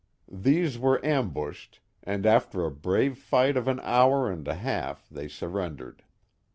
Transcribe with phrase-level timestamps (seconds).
[0.41, 5.27] These were ambushed, and after a brave fight of an hour and a half they
[5.27, 6.01] surrendered.